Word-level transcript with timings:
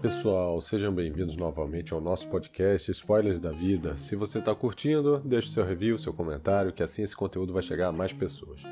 pessoal, 0.00 0.58
sejam 0.62 0.94
bem-vindos 0.94 1.36
novamente 1.36 1.92
ao 1.92 2.00
nosso 2.00 2.26
podcast 2.28 2.90
Spoilers 2.90 3.38
da 3.38 3.52
Vida. 3.52 3.96
Se 3.96 4.16
você 4.16 4.38
está 4.38 4.54
curtindo, 4.54 5.18
deixe 5.18 5.50
seu 5.50 5.62
review, 5.62 5.98
seu 5.98 6.14
comentário, 6.14 6.72
que 6.72 6.82
assim 6.82 7.02
esse 7.02 7.14
conteúdo 7.14 7.52
vai 7.52 7.62
chegar 7.62 7.88
a 7.88 7.92
mais 7.92 8.10
pessoas. 8.10 8.62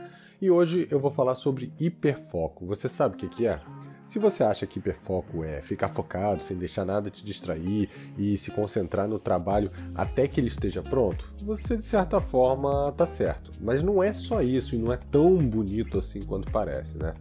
E 0.41 0.51
hoje 0.51 0.89
eu 0.91 0.99
vou 0.99 1.11
falar 1.11 1.35
sobre 1.35 1.71
hiperfoco. 1.79 2.65
Você 2.65 2.89
sabe 2.89 3.15
o 3.15 3.19
que, 3.29 3.47
é? 3.47 3.61
Se 4.07 4.19
você 4.19 4.43
acha 4.43 4.67
que 4.67 4.79
hiperfoco 4.79 5.45
é 5.45 5.61
ficar 5.61 5.91
focado, 5.91 6.43
sem 6.43 6.57
deixar 6.57 6.87
nada 6.87 7.11
te 7.11 7.23
distrair 7.23 7.91
e 8.17 8.35
se 8.39 8.51
concentrar 8.51 9.07
no 9.07 9.19
trabalho 9.19 9.71
até 9.95 10.27
que 10.27 10.41
ele 10.41 10.49
esteja 10.49 10.83
pronto, 10.83 11.31
você 11.45 11.77
de 11.77 11.83
certa 11.83 12.23
forma 12.23 12.89
está 12.89 13.05
certo. 13.05 13.51
Mas 13.61 13.83
não 13.83 14.03
é 14.03 14.15
só 14.15 14.41
isso 14.41 14.75
e 14.75 14.79
não 14.79 14.95
é 14.95 14.97
tão 14.97 15.37
bonito 15.37 15.99
assim 15.99 16.23
quanto 16.23 16.51
parece, 16.51 16.97
né? 16.97 17.13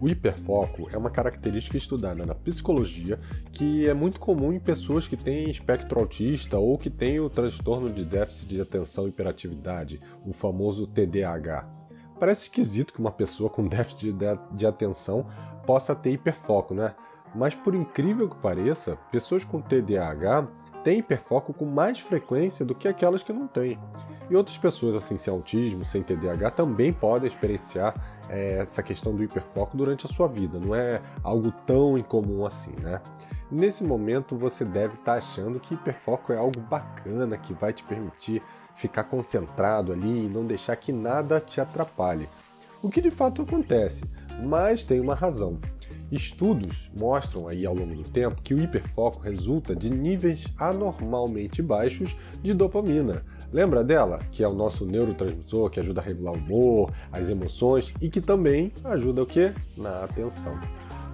O 0.00 0.08
hiperfoco 0.08 0.88
é 0.90 0.96
uma 0.96 1.10
característica 1.10 1.76
estudada 1.76 2.24
na 2.24 2.34
psicologia 2.34 3.20
que 3.52 3.86
é 3.86 3.92
muito 3.92 4.18
comum 4.18 4.50
em 4.50 4.58
pessoas 4.58 5.06
que 5.06 5.14
têm 5.14 5.50
espectro 5.50 6.00
autista 6.00 6.56
ou 6.56 6.78
que 6.78 6.88
têm 6.88 7.20
o 7.20 7.28
transtorno 7.28 7.90
de 7.90 8.02
déficit 8.02 8.48
de 8.48 8.60
atenção 8.62 9.04
e 9.04 9.10
hiperatividade, 9.10 10.00
o 10.24 10.32
famoso 10.32 10.86
TDAH. 10.86 11.68
Parece 12.18 12.44
esquisito 12.44 12.94
que 12.94 13.00
uma 13.00 13.12
pessoa 13.12 13.50
com 13.50 13.62
déficit 13.68 14.14
de, 14.52 14.66
atenção 14.66 15.26
possa 15.66 15.94
ter 15.94 16.12
hiperfoco, 16.12 16.72
né? 16.72 16.94
Mas 17.34 17.54
por 17.54 17.74
incrível 17.74 18.26
que 18.26 18.36
pareça, 18.38 18.96
pessoas 19.12 19.44
com 19.44 19.60
TDAH 19.60 20.48
têm 20.82 21.00
hiperfoco 21.00 21.52
com 21.52 21.66
mais 21.66 22.00
frequência 22.00 22.64
do 22.64 22.74
que 22.74 22.88
aquelas 22.88 23.22
que 23.22 23.34
não 23.34 23.46
têm. 23.46 23.78
E 24.30 24.36
outras 24.36 24.56
pessoas 24.56 24.94
assim 24.94 25.16
sem 25.16 25.32
autismo, 25.32 25.84
sem 25.84 26.04
TDAH, 26.04 26.52
também 26.52 26.92
podem 26.92 27.26
experienciar 27.26 27.94
é, 28.28 28.58
essa 28.58 28.80
questão 28.80 29.14
do 29.14 29.24
hiperfoco 29.24 29.76
durante 29.76 30.06
a 30.06 30.08
sua 30.08 30.28
vida. 30.28 30.58
Não 30.60 30.72
é 30.72 31.02
algo 31.24 31.50
tão 31.66 31.98
incomum 31.98 32.46
assim, 32.46 32.72
né? 32.80 33.02
Nesse 33.50 33.82
momento 33.82 34.36
você 34.36 34.64
deve 34.64 34.94
estar 34.94 35.12
tá 35.12 35.18
achando 35.18 35.58
que 35.58 35.74
hiperfoco 35.74 36.32
é 36.32 36.36
algo 36.36 36.60
bacana 36.60 37.36
que 37.36 37.52
vai 37.52 37.72
te 37.72 37.82
permitir 37.82 38.40
ficar 38.76 39.04
concentrado 39.04 39.92
ali 39.92 40.26
e 40.26 40.28
não 40.28 40.46
deixar 40.46 40.76
que 40.76 40.92
nada 40.92 41.40
te 41.40 41.60
atrapalhe. 41.60 42.28
O 42.80 42.88
que 42.88 43.02
de 43.02 43.10
fato 43.10 43.42
acontece, 43.42 44.04
mas 44.40 44.84
tem 44.84 45.00
uma 45.00 45.16
razão. 45.16 45.58
Estudos 46.10 46.90
mostram 46.98 47.48
aí 47.48 47.66
ao 47.66 47.74
longo 47.74 47.94
do 47.94 48.10
tempo 48.10 48.42
que 48.42 48.54
o 48.54 48.58
hiperfoco 48.58 49.20
resulta 49.20 49.76
de 49.76 49.90
níveis 49.90 50.44
anormalmente 50.56 51.60
baixos 51.62 52.16
de 52.42 52.54
dopamina. 52.54 53.24
Lembra 53.52 53.82
dela? 53.82 54.18
Que 54.30 54.44
é 54.44 54.48
o 54.48 54.52
nosso 54.52 54.86
neurotransmissor 54.86 55.70
que 55.70 55.80
ajuda 55.80 56.00
a 56.00 56.04
regular 56.04 56.34
o 56.34 56.38
humor, 56.38 56.92
as 57.12 57.28
emoções 57.28 57.92
e 58.00 58.08
que 58.08 58.20
também 58.20 58.72
ajuda 58.84 59.22
o 59.22 59.26
que? 59.26 59.52
Na 59.76 60.04
atenção. 60.04 60.58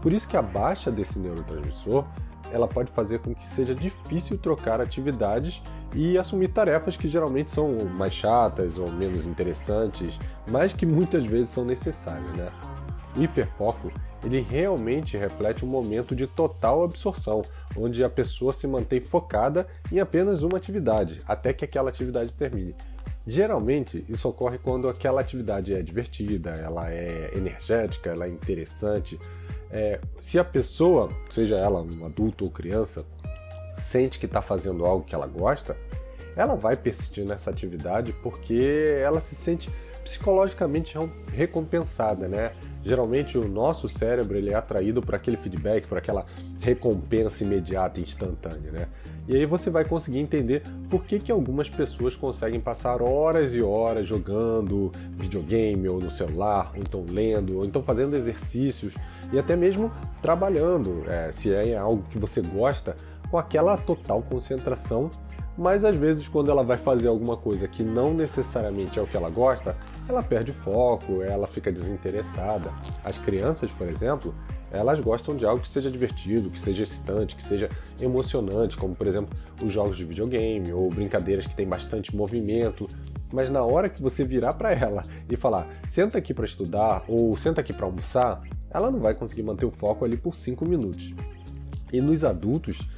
Por 0.03 0.12
isso 0.12 0.29
que 0.29 0.37
a 0.37 0.42
baixa 0.42 0.91
desse 0.91 1.19
neurotransmissor 1.19 2.05
ela 2.53 2.69
pode 2.69 2.91
fazer 2.92 3.19
com 3.20 3.34
que 3.34 3.45
seja 3.45 3.75
difícil 3.75 4.39
trocar 4.39 4.81
atividades 4.81 5.62
e 5.95 6.17
assumir 6.17 6.48
tarefas 6.48 6.97
que 6.97 7.09
geralmente 7.09 7.51
são 7.51 7.77
mais 7.87 8.12
chatas 8.12 8.79
ou 8.79 8.92
menos 8.92 9.27
interessantes, 9.27 10.19
mas 10.51 10.73
que 10.73 10.87
muitas 10.87 11.25
vezes 11.25 11.51
são 11.51 11.64
necessárias, 11.64 12.33
né? 12.37 12.51
O 13.17 13.22
hiperfoco 13.22 13.91
ele 14.25 14.41
realmente 14.41 15.17
reflete 15.17 15.64
um 15.64 15.69
momento 15.69 16.14
de 16.14 16.27
total 16.27 16.83
absorção, 16.84 17.42
onde 17.77 18.03
a 18.03 18.11
pessoa 18.11 18.53
se 18.53 18.67
mantém 18.67 19.00
focada 19.00 19.67
em 19.92 20.00
apenas 20.00 20.42
uma 20.42 20.56
atividade, 20.56 21.20
até 21.27 21.53
que 21.53 21.64
aquela 21.64 21.91
atividade 21.91 22.33
termine. 22.33 22.75
Geralmente, 23.27 24.05
isso 24.08 24.28
ocorre 24.28 24.58
quando 24.58 24.89
aquela 24.89 25.20
atividade 25.20 25.75
é 25.75 25.83
divertida, 25.83 26.50
ela 26.50 26.91
é 26.91 27.31
energética, 27.34 28.11
ela 28.11 28.27
é 28.27 28.28
interessante. 28.28 29.19
É, 29.70 30.01
se 30.20 30.39
a 30.39 30.45
pessoa, 30.45 31.11
seja 31.30 31.56
ela 31.56 31.83
um 31.83 32.06
adulto 32.06 32.45
ou 32.45 32.51
criança, 32.51 33.05
sente 33.78 34.19
que 34.19 34.27
está 34.27 34.42
fazendo 34.42 34.85
algo 34.85 35.05
que 35.05 35.14
ela 35.14 35.27
gosta, 35.27 35.77
ela 36.36 36.55
vai 36.55 36.77
persistir 36.77 37.24
nessa 37.24 37.51
atividade 37.51 38.13
porque 38.23 38.86
ela 39.01 39.20
se 39.20 39.35
sente 39.35 39.70
psicologicamente 40.06 40.96
recompensada, 41.33 42.28
né? 42.28 42.52
Geralmente 42.84 43.36
o 43.36 43.48
nosso 43.48 43.89
cérebro 43.89 44.39
ele 44.39 44.50
é 44.50 44.55
atraído 44.55 45.02
por 45.02 45.17
aquele 45.17 45.36
feedback, 45.36 45.89
por 45.89 45.98
aquela 45.98 46.24
recompensa 46.61 47.42
imediata, 47.42 48.00
instantânea, 48.00 48.70
né? 48.70 48.89
E 49.27 49.34
aí 49.34 49.45
você 49.45 49.68
vai 49.68 49.84
conseguir 49.84 50.20
entender 50.20 50.62
por 50.89 51.05
que, 51.05 51.18
que 51.18 51.33
algumas 51.33 51.68
pessoas 51.68 52.14
conseguem 52.14 52.61
passar 52.61 53.02
horas 53.02 53.52
e 53.52 53.61
horas 53.61 54.06
jogando 54.06 54.78
videogame 55.18 55.89
ou 55.89 55.98
no 55.98 56.11
celular, 56.11 56.70
ou 56.77 56.80
então 56.80 57.05
lendo, 57.11 57.56
ou 57.56 57.64
então 57.64 57.83
fazendo 57.83 58.14
exercícios 58.14 58.95
e 59.33 59.39
até 59.40 59.56
mesmo 59.56 59.90
trabalhando, 60.22 61.02
é, 61.08 61.33
se 61.33 61.52
é 61.52 61.77
algo 61.77 62.05
que 62.08 62.18
você 62.18 62.40
gosta, 62.40 62.95
com 63.28 63.39
aquela 63.39 63.77
total 63.77 64.22
concentração 64.22 65.11
mas 65.56 65.84
às 65.84 65.96
vezes 65.96 66.28
quando 66.28 66.50
ela 66.50 66.62
vai 66.62 66.77
fazer 66.77 67.08
alguma 67.08 67.36
coisa 67.36 67.67
que 67.67 67.83
não 67.83 68.12
necessariamente 68.12 68.98
é 68.98 69.02
o 69.02 69.06
que 69.06 69.17
ela 69.17 69.30
gosta, 69.30 69.77
ela 70.08 70.22
perde 70.22 70.52
foco, 70.52 71.22
ela 71.22 71.46
fica 71.46 71.72
desinteressada. 71.72 72.70
As 73.05 73.18
crianças, 73.18 73.70
por 73.70 73.89
exemplo, 73.89 74.34
elas 74.70 75.00
gostam 75.00 75.34
de 75.34 75.46
algo 75.46 75.62
que 75.62 75.68
seja 75.68 75.90
divertido, 75.90 76.50
que 76.50 76.58
seja 76.58 76.83
excitante, 76.83 77.36
que 77.36 77.42
seja 77.42 77.68
emocionante, 78.00 78.77
como 78.77 78.95
por 78.95 79.06
exemplo 79.06 79.36
os 79.64 79.72
jogos 79.72 79.96
de 79.96 80.05
videogame 80.05 80.72
ou 80.72 80.90
brincadeiras 80.90 81.46
que 81.46 81.56
têm 81.56 81.66
bastante 81.66 82.14
movimento. 82.14 82.86
Mas 83.33 83.48
na 83.50 83.62
hora 83.62 83.89
que 83.89 84.02
você 84.02 84.24
virar 84.24 84.55
para 84.55 84.72
ela 84.72 85.02
e 85.28 85.36
falar, 85.36 85.68
senta 85.89 86.18
aqui 86.18 86.34
para 86.34 86.45
estudar 86.45 87.05
ou 87.08 87.34
senta 87.36 87.61
aqui 87.61 87.72
para 87.72 87.86
almoçar, 87.86 88.42
ela 88.70 88.90
não 88.90 89.00
vai 89.00 89.14
conseguir 89.14 89.42
manter 89.42 89.66
o 89.66 89.70
foco 89.70 90.05
ali 90.05 90.16
por 90.16 90.34
5 90.34 90.64
minutos. 90.64 91.14
E 91.92 92.00
nos 92.00 92.24
adultos, 92.24 92.89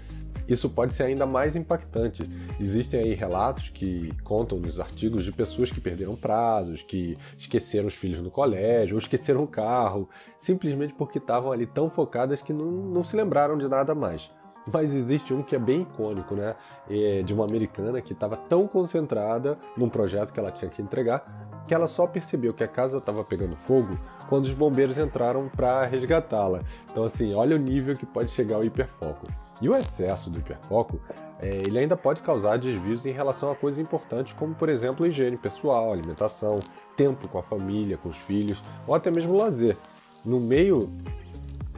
isso 0.49 0.71
pode 0.71 0.95
ser 0.95 1.05
ainda 1.05 1.27
mais 1.27 1.55
impactante. 1.55 2.23
Existem 2.59 3.01
aí 3.01 3.15
relatos 3.15 3.69
que 3.69 4.13
contam 4.25 4.59
nos 4.59 4.81
artigos 4.81 5.25
de 5.25 5.33
pessoas 5.33 5.71
que 5.71 5.81
perderam 5.81 6.17
prazos, 6.17 6.83
que 6.83 7.15
esqueceram 7.37 7.87
os 7.87 7.95
filhos 7.95 8.21
no 8.21 8.31
colégio, 8.31 8.95
ou 8.95 8.99
esqueceram 8.99 9.43
o 9.43 9.47
carro, 9.47 10.09
simplesmente 10.37 10.95
porque 10.95 11.19
estavam 11.19 11.53
ali 11.53 11.67
tão 11.67 11.91
focadas 11.91 12.41
que 12.41 12.53
não, 12.53 12.67
não 12.67 13.05
se 13.05 13.15
lembraram 13.17 13.59
de 13.59 13.69
nada 13.69 13.95
mais. 13.95 14.31
Mas 14.71 14.95
existe 14.95 15.33
um 15.33 15.43
que 15.43 15.57
é 15.57 15.59
bem 15.59 15.83
icônico, 15.83 16.37
né? 16.37 16.55
É 16.91 17.23
de 17.23 17.33
uma 17.33 17.45
americana 17.45 18.03
que 18.03 18.13
estava 18.13 18.37
tão 18.37 18.67
concentrada 18.67 19.59
num 19.77 19.89
projeto 19.89 20.33
que 20.33 20.39
ela 20.41 20.51
tinha 20.51 20.71
que 20.71 20.83
entregar 20.83 21.49
que 21.69 21.75
ela 21.75 21.87
só 21.87 22.07
percebeu 22.07 22.55
que 22.55 22.65
a 22.65 22.69
casa 22.69 22.97
estava 22.97 23.23
pegando 23.23 23.55
fogo 23.55 23.97
quando 24.29 24.47
os 24.47 24.55
bombeiros 24.55 24.97
entraram 24.97 25.49
para 25.49 25.85
resgatá-la. 25.85 26.63
Então, 26.91 27.05
assim, 27.05 27.35
olha 27.35 27.55
o 27.55 27.59
nível 27.59 27.95
que 27.95 28.07
pode 28.07 28.31
chegar 28.31 28.59
o 28.59 28.65
hiperfoco. 28.65 29.27
E 29.61 29.69
o 29.69 29.75
excesso 29.75 30.31
do 30.31 30.39
hiperfoco, 30.39 31.01
é, 31.41 31.49
ele 31.49 31.79
ainda 31.79 31.97
pode 31.97 32.23
causar 32.23 32.59
desvios 32.59 33.05
em 33.07 33.13
relação 33.13 33.51
a 33.51 33.57
coisas 33.57 33.81
importantes, 33.81 34.33
como, 34.33 34.55
por 34.55 34.69
exemplo, 34.69 35.07
higiene 35.07 35.37
pessoal, 35.37 35.93
alimentação, 35.93 36.59
tempo 36.97 37.29
com 37.29 37.39
a 37.39 37.43
família, 37.43 37.97
com 37.97 38.09
os 38.09 38.17
filhos, 38.17 38.73
ou 38.87 38.95
até 38.95 39.11
mesmo 39.11 39.37
lazer. 39.37 39.77
No 40.25 40.39
meio 40.39 40.91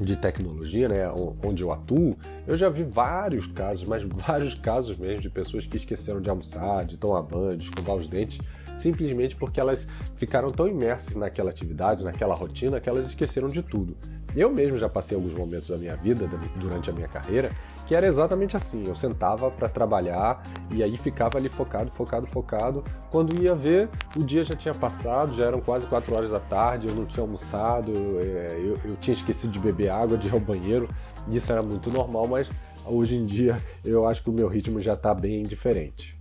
de 0.01 0.17
tecnologia, 0.17 0.89
né, 0.89 1.11
onde 1.45 1.63
eu 1.63 1.71
atuo, 1.71 2.17
eu 2.47 2.57
já 2.57 2.69
vi 2.69 2.85
vários 2.85 3.47
casos, 3.47 3.85
mas 3.85 4.03
vários 4.27 4.55
casos 4.55 4.97
mesmo, 4.97 5.23
de 5.23 5.31
pessoas 5.31 5.67
que 5.67 5.77
esqueceram 5.77 6.21
de 6.21 6.31
almoçar, 6.31 6.85
de 6.85 6.99
tomar 6.99 7.23
banho, 7.23 7.57
de 7.57 7.65
escovar 7.65 7.97
os 7.97 8.09
dentes, 8.09 8.41
simplesmente 8.77 9.37
porque 9.37 9.61
elas 9.61 9.87
ficaram 10.17 10.49
tão 10.49 10.67
imersas 10.67 11.17
naquela 11.17 11.51
atividade, 11.51 12.03
naquela 12.03 12.35
rotina, 12.35 12.81
que 12.81 12.89
elas 12.89 13.09
esqueceram 13.09 13.49
de 13.49 13.63
tudo. 13.63 13.97
Eu 14.35 14.51
mesmo 14.51 14.77
já 14.77 14.89
passei 14.89 15.17
alguns 15.17 15.35
momentos 15.35 15.69
da 15.69 15.77
minha 15.77 15.97
vida, 15.97 16.29
durante 16.57 16.91
a 16.91 16.93
minha 16.93 17.09
carreira, 17.09 17.51
que 17.87 17.95
era 17.95 18.07
exatamente 18.07 18.57
assim. 18.57 18.85
Eu 18.87 18.95
sentava 18.95 19.51
para 19.51 19.69
trabalhar 19.69 20.43
e 20.71 20.83
aí 20.83 20.97
ficava 20.97 21.39
ali 21.39 21.49
focado, 21.49 21.91
focado, 21.91 22.27
focado. 22.27 22.85
Quando 23.11 23.43
ia 23.43 23.55
ver, 23.55 23.89
o 24.17 24.23
dia 24.23 24.45
já 24.45 24.55
tinha 24.55 24.75
passado, 24.75 25.35
já 25.35 25.47
eram 25.47 25.61
quase 25.61 25.87
4 25.87 26.15
horas 26.15 26.31
da 26.31 26.41
tarde, 26.41 26.89
eu 26.89 26.95
não 26.95 27.07
tinha 27.07 27.23
almoçado, 27.23 27.93
é, 28.21 28.57
eu, 28.57 28.79
eu 28.85 28.97
tinha 28.97 29.15
esquecido 29.15 29.53
de 29.53 29.59
beber 29.59 29.91
água, 29.91 30.17
de 30.17 30.29
ir 30.29 30.33
ao 30.33 30.41
banheiro. 30.41 30.89
Isso 31.29 31.53
era 31.53 31.63
muito 31.63 31.91
normal, 31.91 32.29
mas 32.29 32.51
hoje 32.87 33.17
em 33.17 33.27
dia 33.27 33.61
eu 33.85 34.07
acho 34.07 34.23
que 34.23 34.31
o 34.31 34.33
meu 34.33 34.49
ritmo 34.49 34.81
já 34.81 34.95
está 34.95 35.13
bem 35.13 35.43
diferente. 35.43 36.19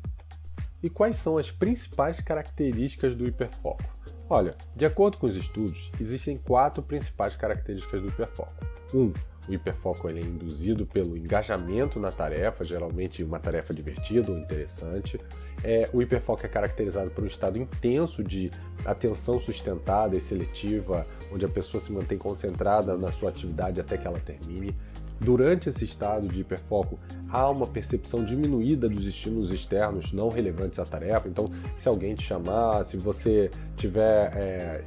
E 0.81 0.89
quais 0.89 1.17
são 1.17 1.37
as 1.37 1.51
principais 1.51 2.21
características 2.21 3.13
do 3.13 3.27
hiperfoco? 3.27 3.83
Olha, 4.29 4.53
de 4.75 4.85
acordo 4.85 5.17
com 5.17 5.25
os 5.25 5.35
estudos, 5.35 5.91
existem 5.99 6.37
quatro 6.37 6.83
principais 6.83 7.35
características 7.35 8.01
do 8.01 8.09
hiperfoco. 8.09 8.53
1. 8.93 8.99
Um, 8.99 9.13
o 9.49 9.53
hiperfoco 9.53 10.07
é 10.07 10.11
induzido 10.11 10.85
pelo 10.85 11.17
engajamento 11.17 11.99
na 11.99 12.11
tarefa, 12.11 12.63
geralmente 12.63 13.23
uma 13.23 13.39
tarefa 13.39 13.73
divertida 13.73 14.31
ou 14.31 14.37
interessante. 14.37 15.19
É, 15.63 15.89
o 15.91 16.03
hiperfoco 16.03 16.45
é 16.45 16.49
caracterizado 16.49 17.09
por 17.09 17.23
um 17.23 17.27
estado 17.27 17.57
intenso 17.57 18.23
de 18.23 18.51
atenção 18.85 19.39
sustentada 19.39 20.15
e 20.15 20.21
seletiva, 20.21 21.07
onde 21.33 21.45
a 21.45 21.49
pessoa 21.49 21.81
se 21.81 21.91
mantém 21.91 22.19
concentrada 22.19 22.95
na 22.95 23.11
sua 23.11 23.29
atividade 23.31 23.81
até 23.81 23.97
que 23.97 24.05
ela 24.05 24.19
termine. 24.19 24.75
Durante 25.21 25.67
esse 25.67 25.83
estado 25.83 26.27
de 26.27 26.41
hiperfoco, 26.41 26.97
há 27.29 27.49
uma 27.49 27.67
percepção 27.67 28.23
diminuída 28.23 28.87
dos 28.87 29.05
estímulos 29.05 29.51
externos 29.51 30.13
não 30.13 30.29
relevantes 30.29 30.79
à 30.79 30.85
tarefa. 30.85 31.27
Então, 31.27 31.43
se 31.77 31.89
alguém 31.89 32.15
te 32.15 32.23
chamar, 32.23 32.85
se 32.85 32.95
você 32.95 33.51
tiver 33.75 34.31
é, 34.35 34.83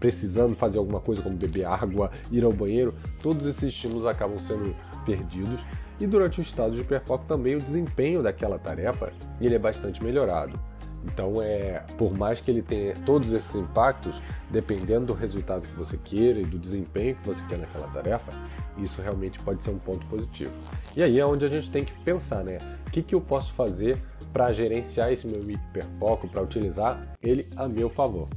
precisando 0.00 0.54
fazer 0.56 0.78
alguma 0.78 1.00
coisa 1.00 1.22
como 1.22 1.36
beber 1.36 1.64
água, 1.64 2.10
ir 2.30 2.44
ao 2.44 2.52
banheiro, 2.52 2.94
todos 3.20 3.46
esses 3.46 3.62
estímulos 3.62 4.04
acabam 4.04 4.38
sendo 4.38 4.74
perdidos. 5.04 5.64
E 6.00 6.06
durante 6.06 6.40
o 6.40 6.42
estado 6.42 6.74
de 6.74 6.80
hiperfoco 6.80 7.24
também 7.26 7.54
o 7.54 7.60
desempenho 7.60 8.22
daquela 8.22 8.58
tarefa 8.58 9.12
ele 9.40 9.54
é 9.54 9.58
bastante 9.58 10.02
melhorado. 10.02 10.58
Então, 11.04 11.42
é, 11.42 11.84
por 11.98 12.16
mais 12.16 12.40
que 12.40 12.50
ele 12.50 12.62
tenha 12.62 12.94
todos 12.94 13.32
esses 13.32 13.54
impactos, 13.54 14.22
dependendo 14.50 15.06
do 15.06 15.14
resultado 15.14 15.66
que 15.68 15.74
você 15.74 15.96
queira 15.96 16.40
e 16.40 16.44
do 16.44 16.58
desempenho 16.58 17.16
que 17.16 17.26
você 17.26 17.44
quer 17.46 17.58
naquela 17.58 17.88
tarefa, 17.88 18.30
isso 18.78 19.02
realmente 19.02 19.38
pode 19.40 19.62
ser 19.62 19.70
um 19.70 19.78
ponto 19.78 20.06
positivo. 20.06 20.52
E 20.96 21.02
aí 21.02 21.18
é 21.18 21.26
onde 21.26 21.44
a 21.44 21.48
gente 21.48 21.70
tem 21.70 21.84
que 21.84 21.92
pensar, 22.04 22.44
né? 22.44 22.58
O 22.86 22.90
que, 22.90 23.02
que 23.02 23.14
eu 23.14 23.20
posso 23.20 23.52
fazer 23.54 24.00
para 24.32 24.52
gerenciar 24.52 25.12
esse 25.12 25.26
meu 25.26 25.42
hiperfoco, 25.50 26.28
para 26.28 26.42
utilizar 26.42 27.12
ele 27.22 27.48
a 27.56 27.68
meu 27.68 27.90
favor? 27.90 28.28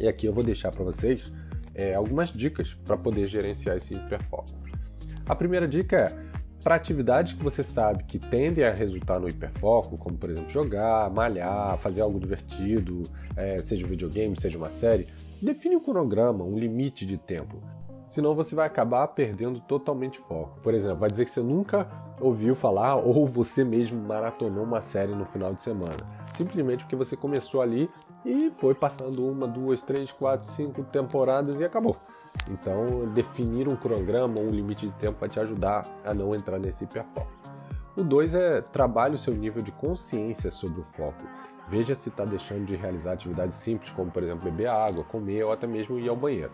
E 0.00 0.08
aqui 0.08 0.26
eu 0.26 0.32
vou 0.32 0.42
deixar 0.42 0.70
para 0.70 0.84
vocês 0.84 1.32
é, 1.74 1.94
algumas 1.94 2.30
dicas 2.30 2.72
para 2.72 2.96
poder 2.96 3.26
gerenciar 3.26 3.76
esse 3.76 3.94
hiperfoco. 3.94 4.48
A 5.28 5.34
primeira 5.34 5.68
dica 5.68 5.96
é 5.96 6.37
para 6.62 6.74
atividades 6.74 7.32
que 7.32 7.42
você 7.42 7.62
sabe 7.62 8.04
que 8.04 8.18
tendem 8.18 8.64
a 8.64 8.72
resultar 8.72 9.20
no 9.20 9.28
hiperfoco, 9.28 9.96
como 9.96 10.16
por 10.16 10.30
exemplo 10.30 10.50
jogar, 10.50 11.10
malhar, 11.10 11.78
fazer 11.78 12.02
algo 12.02 12.18
divertido, 12.18 13.04
é, 13.36 13.58
seja 13.60 13.86
um 13.86 13.88
videogame, 13.88 14.38
seja 14.38 14.58
uma 14.58 14.70
série, 14.70 15.06
define 15.40 15.76
um 15.76 15.80
cronograma, 15.80 16.44
um 16.44 16.58
limite 16.58 17.06
de 17.06 17.16
tempo. 17.16 17.62
Senão 18.08 18.34
você 18.34 18.54
vai 18.54 18.66
acabar 18.66 19.06
perdendo 19.08 19.60
totalmente 19.60 20.18
foco. 20.20 20.58
Por 20.62 20.72
exemplo, 20.72 20.98
vai 20.98 21.10
dizer 21.10 21.26
que 21.26 21.30
você 21.30 21.42
nunca 21.42 21.86
ouviu 22.18 22.54
falar 22.54 22.96
ou 22.96 23.26
você 23.26 23.62
mesmo 23.62 24.00
maratonou 24.00 24.64
uma 24.64 24.80
série 24.80 25.14
no 25.14 25.26
final 25.26 25.52
de 25.52 25.60
semana. 25.60 25.96
Simplesmente 26.34 26.84
porque 26.84 26.96
você 26.96 27.16
começou 27.16 27.60
ali 27.60 27.88
e 28.24 28.50
foi 28.58 28.74
passando 28.74 29.30
uma, 29.30 29.46
duas, 29.46 29.82
três, 29.82 30.10
quatro, 30.10 30.48
cinco 30.48 30.82
temporadas 30.84 31.60
e 31.60 31.64
acabou. 31.64 31.96
Então, 32.50 33.06
definir 33.12 33.68
um 33.68 33.76
cronograma, 33.76 34.34
um 34.40 34.50
limite 34.50 34.86
de 34.86 34.92
tempo 34.94 35.18
vai 35.20 35.28
te 35.28 35.38
ajudar 35.38 35.84
a 36.04 36.14
não 36.14 36.34
entrar 36.34 36.58
nesse 36.58 36.84
hiperfoco. 36.84 37.30
O 37.96 38.02
2 38.02 38.34
é 38.34 38.60
trabalhe 38.60 39.16
o 39.16 39.18
seu 39.18 39.34
nível 39.34 39.62
de 39.62 39.72
consciência 39.72 40.50
sobre 40.50 40.80
o 40.80 40.84
foco. 40.84 41.22
Veja 41.68 41.94
se 41.94 42.08
está 42.08 42.24
deixando 42.24 42.64
de 42.64 42.76
realizar 42.76 43.12
atividades 43.12 43.56
simples, 43.56 43.92
como 43.92 44.10
por 44.10 44.22
exemplo 44.22 44.50
beber 44.50 44.68
água, 44.68 45.04
comer 45.04 45.44
ou 45.44 45.52
até 45.52 45.66
mesmo 45.66 45.98
ir 45.98 46.08
ao 46.08 46.16
banheiro. 46.16 46.52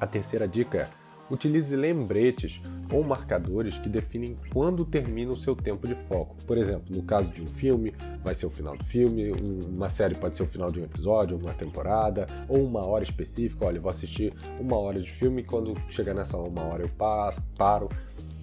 A 0.00 0.06
terceira 0.06 0.48
dica 0.48 0.78
é 0.78 0.88
Utilize 1.30 1.74
lembretes 1.74 2.60
ou 2.92 3.04
marcadores 3.04 3.78
que 3.78 3.88
definem 3.88 4.36
quando 4.52 4.84
termina 4.84 5.30
o 5.32 5.36
seu 5.36 5.54
tempo 5.54 5.86
de 5.86 5.94
foco. 6.08 6.36
Por 6.46 6.56
exemplo, 6.56 6.94
no 6.94 7.02
caso 7.02 7.28
de 7.28 7.42
um 7.42 7.46
filme, 7.46 7.94
vai 8.22 8.34
ser 8.34 8.46
o 8.46 8.50
final 8.50 8.76
do 8.76 8.84
filme, 8.84 9.32
uma 9.68 9.88
série 9.88 10.14
pode 10.14 10.36
ser 10.36 10.44
o 10.44 10.46
final 10.46 10.70
de 10.72 10.80
um 10.80 10.84
episódio, 10.84 11.38
uma 11.42 11.54
temporada, 11.54 12.26
ou 12.48 12.64
uma 12.64 12.86
hora 12.86 13.04
específica. 13.04 13.66
Olha, 13.66 13.80
vou 13.80 13.90
assistir 13.90 14.32
uma 14.60 14.78
hora 14.78 15.00
de 15.00 15.10
filme 15.10 15.42
quando 15.42 15.74
chegar 15.88 16.14
nessa 16.14 16.36
uma 16.36 16.64
hora 16.64 16.82
eu 16.82 16.88
passo, 16.90 17.42
paro. 17.58 17.86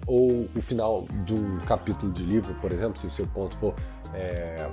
Ou 0.06 0.48
o 0.54 0.62
final 0.62 1.06
de 1.24 1.34
um 1.34 1.58
capítulo 1.58 2.12
de 2.12 2.24
livro, 2.24 2.54
por 2.60 2.72
exemplo, 2.72 3.00
se 3.00 3.08
o 3.08 3.10
seu 3.10 3.26
ponto 3.26 3.58
for 3.58 3.74
é, 4.14 4.70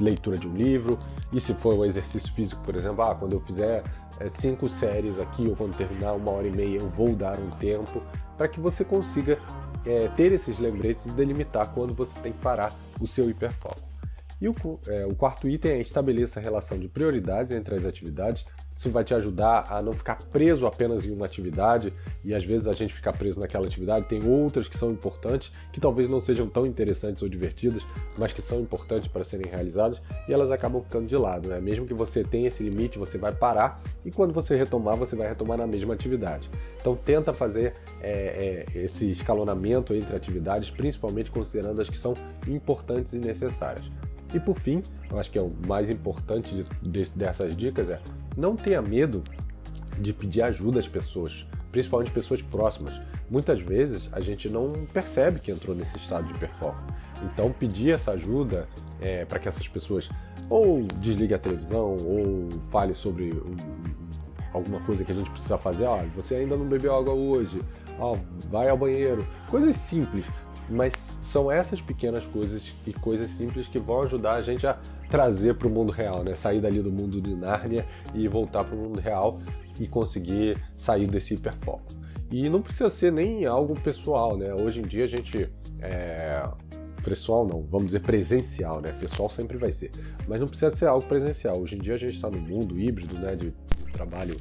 leitura 0.00 0.36
de 0.36 0.48
um 0.48 0.54
livro, 0.54 0.98
e 1.32 1.40
se 1.40 1.54
for 1.54 1.74
o 1.74 1.84
exercício 1.84 2.32
físico, 2.32 2.60
por 2.62 2.74
exemplo, 2.74 3.02
ah, 3.02 3.14
quando 3.14 3.32
eu 3.32 3.40
fizer 3.40 3.82
é, 4.20 4.28
cinco 4.28 4.68
séries 4.68 5.18
aqui, 5.18 5.48
ou 5.48 5.56
quando 5.56 5.76
terminar 5.76 6.14
uma 6.14 6.32
hora 6.32 6.46
e 6.46 6.50
meia, 6.50 6.78
eu 6.78 6.88
vou 6.90 7.14
dar 7.14 7.38
um 7.38 7.50
tempo, 7.50 8.02
para 8.36 8.48
que 8.48 8.60
você 8.60 8.84
consiga 8.84 9.38
é, 9.84 10.08
ter 10.08 10.32
esses 10.32 10.58
lembretes 10.58 11.06
e 11.06 11.10
delimitar 11.10 11.72
quando 11.72 11.94
você 11.94 12.18
tem 12.20 12.32
que 12.32 12.38
parar 12.38 12.72
o 13.00 13.06
seu 13.06 13.28
hiperfoco. 13.30 13.87
E 14.40 14.48
o, 14.48 14.54
é, 14.86 15.06
o 15.06 15.14
quarto 15.14 15.48
item 15.48 15.72
é 15.72 15.80
estabeleça 15.80 16.38
a 16.38 16.42
relação 16.42 16.78
de 16.78 16.88
prioridades 16.88 17.50
entre 17.52 17.74
as 17.74 17.84
atividades 17.84 18.46
isso 18.78 18.90
vai 18.90 19.02
te 19.02 19.12
ajudar 19.12 19.66
a 19.68 19.82
não 19.82 19.92
ficar 19.92 20.22
preso 20.30 20.64
apenas 20.64 21.04
em 21.04 21.10
uma 21.10 21.26
atividade 21.26 21.92
e 22.24 22.32
às 22.32 22.44
vezes 22.44 22.68
a 22.68 22.72
gente 22.72 22.94
fica 22.94 23.12
preso 23.12 23.40
naquela 23.40 23.66
atividade. 23.66 24.06
Tem 24.06 24.24
outras 24.24 24.68
que 24.68 24.78
são 24.78 24.92
importantes, 24.92 25.50
que 25.72 25.80
talvez 25.80 26.08
não 26.08 26.20
sejam 26.20 26.48
tão 26.48 26.64
interessantes 26.64 27.20
ou 27.20 27.28
divertidas, 27.28 27.84
mas 28.20 28.32
que 28.32 28.40
são 28.40 28.60
importantes 28.60 29.08
para 29.08 29.24
serem 29.24 29.50
realizadas 29.50 30.00
e 30.28 30.32
elas 30.32 30.52
acabam 30.52 30.80
ficando 30.80 31.08
de 31.08 31.16
lado. 31.16 31.48
Né? 31.48 31.60
Mesmo 31.60 31.86
que 31.86 31.92
você 31.94 32.22
tenha 32.22 32.46
esse 32.46 32.62
limite, 32.62 33.00
você 33.00 33.18
vai 33.18 33.34
parar 33.34 33.82
e 34.04 34.12
quando 34.12 34.32
você 34.32 34.56
retomar, 34.56 34.96
você 34.96 35.16
vai 35.16 35.26
retomar 35.26 35.58
na 35.58 35.66
mesma 35.66 35.94
atividade. 35.94 36.48
Então 36.80 36.94
tenta 36.94 37.34
fazer 37.34 37.74
é, 38.00 38.64
é, 38.72 38.78
esse 38.78 39.10
escalonamento 39.10 39.92
entre 39.92 40.14
atividades, 40.14 40.70
principalmente 40.70 41.32
considerando 41.32 41.80
as 41.80 41.90
que 41.90 41.98
são 41.98 42.14
importantes 42.46 43.12
e 43.12 43.18
necessárias. 43.18 43.90
E 44.34 44.40
por 44.40 44.58
fim, 44.58 44.82
eu 45.10 45.18
acho 45.18 45.30
que 45.30 45.38
é 45.38 45.42
o 45.42 45.52
mais 45.66 45.90
importante 45.90 46.54
de, 46.54 46.90
de, 46.90 47.12
dessas 47.12 47.56
dicas 47.56 47.90
é 47.90 47.98
não 48.36 48.54
tenha 48.56 48.82
medo 48.82 49.22
de 49.98 50.12
pedir 50.12 50.42
ajuda 50.42 50.80
às 50.80 50.88
pessoas, 50.88 51.46
principalmente 51.72 52.10
pessoas 52.10 52.42
próximas. 52.42 53.00
Muitas 53.30 53.60
vezes 53.60 54.08
a 54.12 54.20
gente 54.20 54.48
não 54.48 54.86
percebe 54.92 55.40
que 55.40 55.50
entrou 55.50 55.74
nesse 55.74 55.96
estado 55.98 56.26
de 56.26 56.34
hiperfoco. 56.34 56.80
Então 57.24 57.46
pedir 57.58 57.92
essa 57.92 58.12
ajuda 58.12 58.68
é, 59.00 59.24
para 59.24 59.38
que 59.38 59.48
essas 59.48 59.66
pessoas 59.66 60.08
ou 60.50 60.82
desliguem 61.00 61.36
a 61.36 61.38
televisão 61.38 61.96
ou 62.06 62.48
fale 62.70 62.94
sobre 62.94 63.32
um, 63.32 63.50
alguma 64.52 64.80
coisa 64.80 65.04
que 65.04 65.12
a 65.12 65.16
gente 65.16 65.30
precisa 65.30 65.58
fazer. 65.58 65.84
Ó, 65.84 65.98
você 66.14 66.36
ainda 66.36 66.56
não 66.56 66.66
bebeu 66.66 66.94
água 66.94 67.12
hoje. 67.12 67.60
Ó, 67.98 68.16
vai 68.50 68.68
ao 68.68 68.76
banheiro. 68.76 69.26
Coisas 69.50 69.76
simples, 69.76 70.24
mas 70.70 70.94
são 71.28 71.50
essas 71.50 71.80
pequenas 71.80 72.26
coisas 72.26 72.74
e 72.86 72.92
coisas 72.92 73.30
simples 73.30 73.68
que 73.68 73.78
vão 73.78 74.02
ajudar 74.02 74.34
a 74.34 74.40
gente 74.40 74.66
a 74.66 74.78
trazer 75.10 75.54
para 75.54 75.68
o 75.68 75.70
mundo 75.70 75.92
real, 75.92 76.24
né? 76.24 76.32
Sair 76.32 76.60
dali 76.60 76.80
do 76.80 76.90
mundo 76.90 77.20
de 77.20 77.34
Nárnia 77.34 77.86
e 78.14 78.26
voltar 78.26 78.64
para 78.64 78.74
o 78.74 78.78
mundo 78.78 78.98
real 78.98 79.38
e 79.78 79.86
conseguir 79.86 80.56
sair 80.74 81.06
desse 81.06 81.34
hiperfoco. 81.34 81.84
E 82.30 82.48
não 82.48 82.62
precisa 82.62 82.90
ser 82.90 83.12
nem 83.12 83.44
algo 83.44 83.78
pessoal, 83.80 84.36
né? 84.36 84.54
Hoje 84.54 84.80
em 84.80 84.84
dia 84.84 85.04
a 85.04 85.06
gente 85.06 85.50
é... 85.82 86.48
pessoal 87.04 87.46
não, 87.46 87.62
vamos 87.62 87.86
dizer 87.86 88.00
presencial, 88.00 88.80
né? 88.80 88.92
Pessoal 88.92 89.28
sempre 89.28 89.56
vai 89.58 89.72
ser, 89.72 89.90
mas 90.26 90.40
não 90.40 90.48
precisa 90.48 90.70
ser 90.70 90.86
algo 90.86 91.06
presencial. 91.06 91.60
Hoje 91.60 91.76
em 91.76 91.78
dia 91.78 91.94
a 91.94 91.98
gente 91.98 92.14
está 92.14 92.30
no 92.30 92.40
mundo 92.40 92.78
híbrido, 92.78 93.18
né? 93.18 93.32
De 93.32 93.52
trabalho 93.92 94.36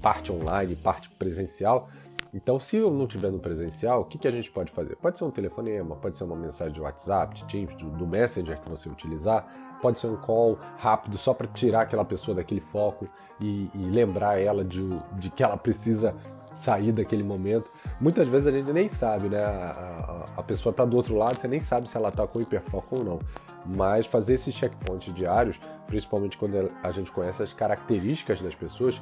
parte 0.00 0.30
online, 0.30 0.76
parte 0.76 1.08
presencial. 1.18 1.88
Então, 2.34 2.58
se 2.58 2.78
eu 2.78 2.90
não 2.90 3.04
estiver 3.04 3.30
no 3.30 3.38
presencial, 3.38 4.00
o 4.00 4.04
que, 4.04 4.18
que 4.18 4.26
a 4.26 4.30
gente 4.32 4.50
pode 4.50 4.72
fazer? 4.72 4.96
Pode 4.96 5.16
ser 5.16 5.24
um 5.24 5.30
telefonema, 5.30 5.94
pode 5.94 6.16
ser 6.16 6.24
uma 6.24 6.34
mensagem 6.34 6.72
de 6.72 6.80
WhatsApp, 6.80 7.36
de 7.36 7.44
Teams, 7.44 7.76
do, 7.76 7.88
do 7.90 8.08
Messenger 8.08 8.60
que 8.60 8.68
você 8.68 8.88
utilizar, 8.88 9.46
pode 9.80 10.00
ser 10.00 10.08
um 10.08 10.16
call 10.16 10.58
rápido 10.76 11.16
só 11.16 11.32
para 11.32 11.46
tirar 11.46 11.82
aquela 11.82 12.04
pessoa 12.04 12.34
daquele 12.34 12.60
foco 12.60 13.08
e, 13.40 13.70
e 13.72 13.92
lembrar 13.94 14.40
ela 14.40 14.64
de, 14.64 14.80
de, 15.16 15.30
que 15.30 15.44
ela 15.44 15.56
precisa 15.56 16.12
sair 16.56 16.90
daquele 16.90 17.22
momento. 17.22 17.70
Muitas 18.00 18.26
vezes 18.26 18.48
a 18.48 18.50
gente 18.50 18.72
nem 18.72 18.88
sabe, 18.88 19.28
né? 19.28 19.44
A, 19.44 20.26
a, 20.36 20.40
a 20.40 20.42
pessoa 20.42 20.72
está 20.72 20.84
do 20.84 20.96
outro 20.96 21.16
lado, 21.16 21.36
você 21.36 21.46
nem 21.46 21.60
sabe 21.60 21.88
se 21.88 21.96
ela 21.96 22.08
está 22.08 22.26
com 22.26 22.40
hiperfoco 22.40 22.98
ou 22.98 23.04
não. 23.04 23.20
Mas 23.64 24.06
fazer 24.06 24.34
esses 24.34 24.52
checkpoints 24.52 25.14
diários, 25.14 25.60
principalmente 25.86 26.36
quando 26.36 26.68
a 26.82 26.90
gente 26.90 27.12
conhece 27.12 27.44
as 27.44 27.52
características 27.52 28.42
das 28.42 28.56
pessoas, 28.56 29.00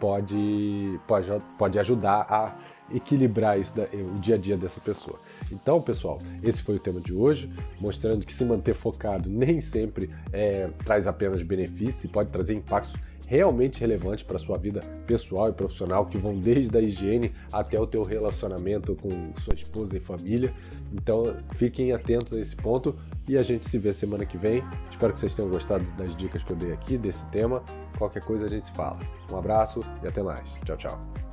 pode, 0.00 1.00
pode, 1.06 1.28
pode 1.58 1.78
ajudar 1.78 2.26
a 2.28 2.54
equilibrar 2.94 3.58
isso 3.58 3.74
da, 3.74 3.84
o 4.14 4.18
dia 4.20 4.36
a 4.36 4.38
dia 4.38 4.56
dessa 4.56 4.80
pessoa. 4.80 5.18
Então, 5.50 5.82
pessoal, 5.82 6.18
esse 6.42 6.62
foi 6.62 6.76
o 6.76 6.78
tema 6.78 7.00
de 7.00 7.12
hoje, 7.12 7.50
mostrando 7.80 8.24
que 8.24 8.32
se 8.32 8.44
manter 8.44 8.74
focado 8.74 9.28
nem 9.28 9.60
sempre 9.60 10.10
é, 10.32 10.68
traz 10.84 11.06
apenas 11.06 11.42
benefícios 11.42 12.10
pode 12.12 12.30
trazer 12.30 12.54
impactos 12.54 12.94
realmente 13.26 13.80
relevantes 13.80 14.24
para 14.24 14.38
sua 14.38 14.56
vida 14.56 14.80
pessoal 15.06 15.50
e 15.50 15.52
profissional, 15.52 16.04
que 16.04 16.16
vão 16.16 16.38
desde 16.38 16.76
a 16.76 16.80
higiene 16.80 17.32
até 17.52 17.78
o 17.78 17.86
teu 17.86 18.02
relacionamento 18.02 18.94
com 18.96 19.10
sua 19.40 19.54
esposa 19.54 19.96
e 19.96 20.00
família. 20.00 20.54
Então, 20.92 21.36
fiquem 21.54 21.92
atentos 21.92 22.32
a 22.32 22.40
esse 22.40 22.56
ponto 22.56 22.96
e 23.28 23.36
a 23.36 23.42
gente 23.42 23.68
se 23.68 23.78
vê 23.78 23.92
semana 23.92 24.24
que 24.24 24.38
vem. 24.38 24.62
Espero 24.90 25.12
que 25.12 25.20
vocês 25.20 25.34
tenham 25.34 25.50
gostado 25.50 25.84
das 25.96 26.16
dicas 26.16 26.42
que 26.42 26.52
eu 26.52 26.56
dei 26.56 26.72
aqui 26.72 26.96
desse 26.96 27.26
tema. 27.30 27.62
Qualquer 27.98 28.22
coisa 28.22 28.46
a 28.46 28.48
gente 28.48 28.66
se 28.66 28.72
fala. 28.72 28.98
Um 29.30 29.36
abraço 29.36 29.80
e 30.02 30.06
até 30.06 30.22
mais. 30.22 30.48
Tchau, 30.64 30.76
tchau. 30.76 31.25